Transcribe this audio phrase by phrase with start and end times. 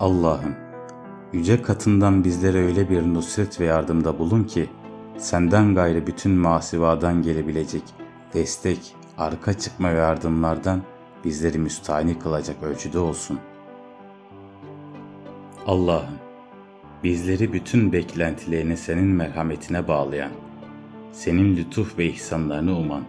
[0.00, 0.54] Allah'ım,
[1.32, 4.68] yüce katından bizlere öyle bir nusret ve yardımda bulun ki,
[5.18, 7.82] senden gayrı bütün masivadan gelebilecek
[8.34, 10.82] destek, arka çıkma ve yardımlardan
[11.24, 13.38] bizleri müstahni kılacak ölçüde olsun.
[15.66, 16.18] Allah'ım,
[17.04, 20.32] bizleri bütün beklentilerini senin merhametine bağlayan,
[21.12, 23.02] senin lütuf ve ihsanlarını uman,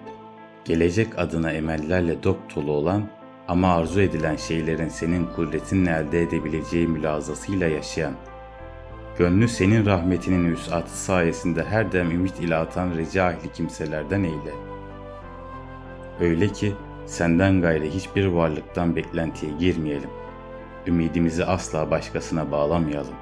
[0.65, 3.20] gelecek adına emellerle dop olan
[3.51, 8.13] ama arzu edilen şeylerin senin kudretinle elde edebileceği mülazasıyla yaşayan,
[9.17, 14.53] gönlü senin rahmetinin vüsatı sayesinde her dem ümit ile atan rica ehli kimselerden eyle.
[16.19, 16.73] Öyle ki
[17.05, 20.09] senden gayrı hiçbir varlıktan beklentiye girmeyelim.
[20.87, 23.15] Ümidimizi asla başkasına bağlamayalım.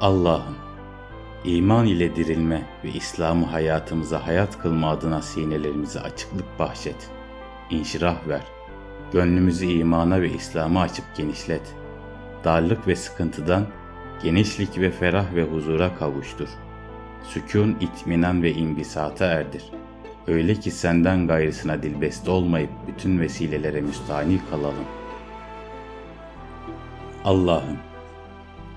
[0.00, 0.56] Allah'ım,
[1.44, 7.21] iman ile dirilme ve İslam'ı hayatımıza hayat kılma adına sinelerimize açıklık bahşet.
[7.72, 8.42] İnşirah ver.
[9.12, 11.74] Gönlümüzü imana ve İslam'a açıp genişlet.
[12.44, 13.66] Darlık ve sıkıntıdan
[14.22, 16.48] genişlik ve ferah ve huzura kavuştur.
[17.24, 19.64] Sükun, itminan ve imbisata erdir.
[20.26, 24.86] Öyle ki senden gayrısına dilbeste olmayıp bütün vesilelere müstahni kalalım.
[27.24, 27.78] Allah'ım,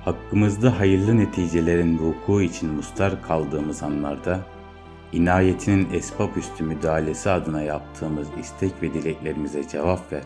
[0.06, 4.40] hakkımızda hayırlı neticelerin vuku için mustar kaldığımız anlarda,
[5.16, 10.24] inayetinin esbab üstü müdahalesi adına yaptığımız istek ve dileklerimize cevap ver.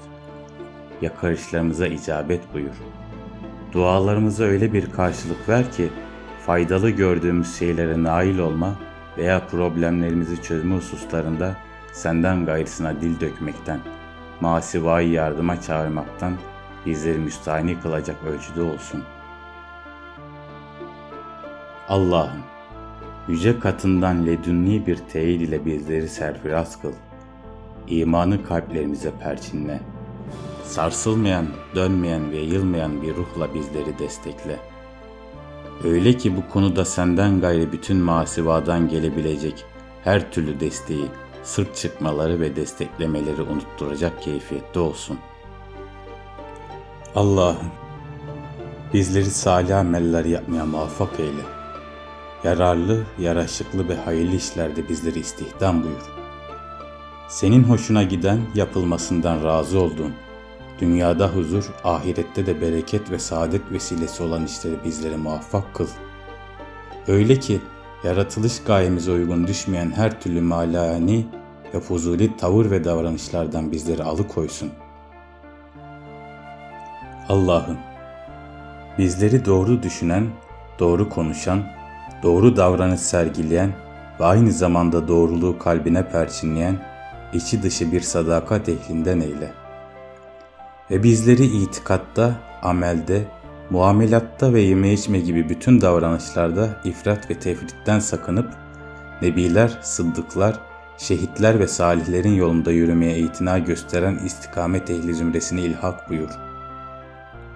[1.02, 2.76] Yakarışlarımıza icabet buyur.
[3.72, 5.90] Dualarımıza öyle bir karşılık ver ki,
[6.46, 8.76] faydalı gördüğümüz şeylere nail olma
[9.18, 11.56] veya problemlerimizi çözme hususlarında
[11.92, 13.80] senden gayrısına dil dökmekten,
[14.42, 16.34] masivayı yardıma çağırmaktan
[16.86, 19.04] bizleri müstahni kılacak ölçüde olsun.
[21.90, 22.44] Allah'ım,
[23.30, 26.92] yüce katından ledünni bir teyit ile bizleri serfiraz kıl.
[27.88, 29.82] İmanı kalplerimize perçinle.
[30.64, 31.46] Sarsılmayan,
[31.76, 34.60] dönmeyen ve yılmayan bir ruhla bizleri destekle.
[35.84, 39.66] Öyle ki bu konuda senden gayrı bütün masivadan gelebilecek
[40.04, 41.06] her türlü desteği,
[41.44, 45.18] sırt çıkmaları ve desteklemeleri unutturacak keyfiyette olsun.
[47.16, 47.72] Allah'ım,
[48.94, 51.59] bizleri salih ameller yapmaya muvaffak eyle.
[52.44, 56.20] Yararlı, yaraşıklı ve hayırlı işlerde bizleri istihdam buyur.
[57.28, 60.14] Senin hoşuna giden, yapılmasından razı olduğun,
[60.82, 65.88] dünyada huzur, ahirette de bereket ve saadet vesilesi olan işleri bizlere muvaffak kıl.
[67.08, 67.60] Öyle ki
[68.04, 71.28] yaratılış gayemize uygun düşmeyen her türlü malani
[71.74, 74.70] ve fuzuli tavır ve davranışlardan bizleri alıkoysun.
[77.30, 77.78] Allah'ım,
[78.98, 80.28] bizleri doğru düşünen,
[80.80, 81.79] doğru konuşan,
[82.24, 83.72] doğru davranış sergileyen
[84.20, 86.76] ve aynı zamanda doğruluğu kalbine perçinleyen,
[87.34, 89.52] içi dışı bir sadakat ehlinden eyle.
[90.92, 93.24] Ve bizleri itikatta, amelde,
[93.70, 98.54] muamelatta ve yeme içme gibi bütün davranışlarda ifrat ve tefritten sakınıp,
[99.22, 100.60] nebiler, sıddıklar,
[100.98, 106.30] şehitler ve salihlerin yolunda yürümeye itina gösteren istikamet ehli zümresine ilhak buyur.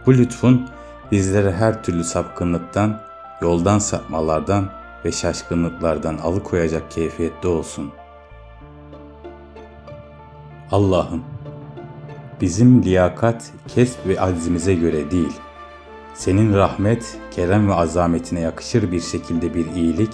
[0.06, 0.70] Bu lütfun
[1.12, 3.00] bizlere her türlü sapkınlıktan,
[3.44, 4.70] yoldan sapmalardan
[5.06, 7.92] ve şaşkınlıklardan alıkoyacak keyfiyette olsun.
[10.72, 11.24] Allah'ım,
[12.42, 15.34] bizim liyakat, kesb ve azimize göre değil,
[16.14, 20.14] senin rahmet, kerem ve azametine yakışır bir şekilde bir iyilik,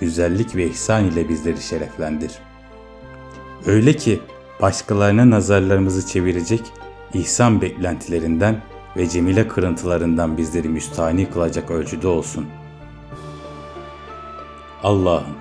[0.00, 2.32] güzellik ve ihsan ile bizleri şereflendir.
[3.66, 4.20] Öyle ki
[4.62, 6.62] başkalarına nazarlarımızı çevirecek
[7.14, 8.62] ihsan beklentilerinden
[8.96, 12.46] ve cemile kırıntılarından bizleri müstahni kılacak ölçüde olsun.
[14.82, 15.36] Allah'ım,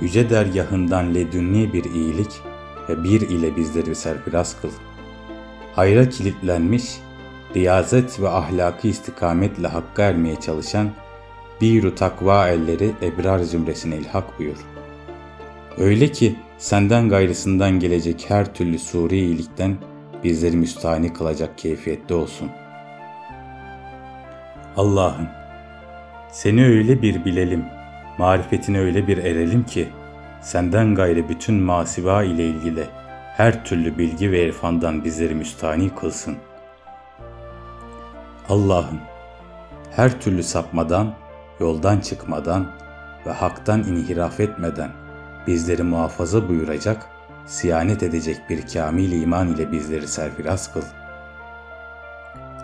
[0.00, 2.40] yüce dergahından ledünni bir iyilik
[2.88, 4.70] ve bir ile bizleri serfiraz kıl.
[5.74, 6.84] Hayra kilitlenmiş,
[7.56, 10.90] riyazet ve ahlaki istikametle hakka ermeye çalışan
[11.60, 14.56] bir takva elleri ebrar zümresine ilhak buyur.
[15.78, 19.76] Öyle ki senden gayrısından gelecek her türlü suri iyilikten
[20.24, 22.48] bizleri müstahni kılacak keyfiyette olsun.
[24.76, 25.28] Allah'ım,
[26.32, 27.64] seni öyle bir bilelim,
[28.18, 29.88] marifetine öyle bir erelim ki,
[30.40, 32.86] senden gayrı bütün masiva ile ilgili
[33.36, 36.36] her türlü bilgi ve irfandan bizleri müstahni kılsın.
[38.48, 39.00] Allah'ım,
[39.90, 41.14] her türlü sapmadan,
[41.60, 42.66] yoldan çıkmadan
[43.26, 44.90] ve haktan inhiraf etmeden
[45.46, 47.06] bizleri muhafaza buyuracak
[47.46, 50.82] siyanet edecek bir kamil iman ile bizleri serfiraz kıl.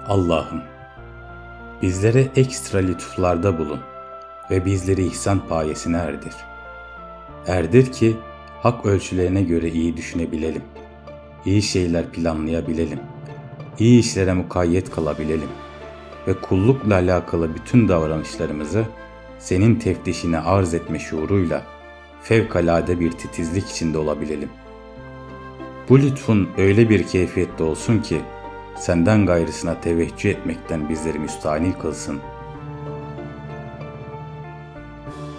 [0.08, 0.62] Allah'ım,
[1.82, 3.80] bizlere ekstra lütuflarda bulun
[4.50, 6.34] ve bizleri ihsan payesine erdir.
[7.46, 8.16] Erdir ki
[8.62, 10.62] hak ölçülerine göre iyi düşünebilelim,
[11.44, 13.00] iyi şeyler planlayabilelim,
[13.78, 15.48] iyi işlere mukayyet kalabilelim
[16.26, 18.84] ve kullukla alakalı bütün davranışlarımızı
[19.38, 21.62] senin teftişine arz etme şuuruyla
[22.22, 24.48] fevkalade bir titizlik içinde olabilelim.
[25.88, 28.20] Bu lütfun öyle bir keyfiyette olsun ki
[28.76, 32.37] senden gayrısına teveccüh etmekten bizleri müstahni kılsın.''
[35.10, 35.37] thank you